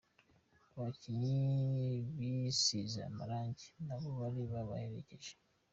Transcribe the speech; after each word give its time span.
Abakinnyi 0.75 1.37
bisize 2.17 2.99
amarangi 3.09 3.65
nibo 3.85 4.09
bari 4.19 4.41
babaherekeje. 4.51 5.33